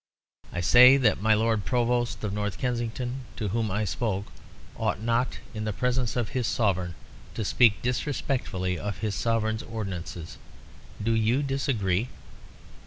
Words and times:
I 0.51 0.61
say 0.61 0.97
that 0.97 1.21
my 1.21 1.35
Lord 1.35 1.63
Provost 1.63 2.23
of 2.23 2.33
North 2.33 2.57
Kensington, 2.57 3.25
to 3.35 3.49
whom 3.49 3.69
I 3.69 3.85
spoke, 3.85 4.25
ought 4.75 4.99
not 4.99 5.37
in 5.53 5.63
the 5.63 5.73
presence 5.73 6.15
of 6.15 6.29
his 6.29 6.47
Sovereign 6.47 6.95
to 7.35 7.45
speak 7.45 7.83
disrespectfully 7.83 8.79
of 8.79 8.97
his 8.97 9.13
Sovereign's 9.13 9.61
ordinances. 9.61 10.39
Do 11.03 11.11
you 11.11 11.43
disagree?" 11.43 12.09